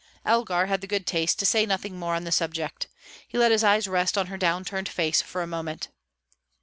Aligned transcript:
Elgar 0.25 0.65
had 0.65 0.81
the 0.81 0.87
good 0.87 1.05
taste 1.05 1.37
to 1.37 1.45
say 1.45 1.63
nothing 1.63 1.99
more 1.99 2.15
on 2.15 2.23
the 2.23 2.31
subject. 2.31 2.87
He 3.27 3.37
let 3.37 3.51
his 3.51 3.63
eyes 3.63 3.87
rest 3.87 4.17
on 4.17 4.25
her 4.33 4.37
down 4.37 4.65
turned 4.65 4.89
face 4.89 5.21
for 5.21 5.43
a 5.43 5.45
moment. 5.47 5.89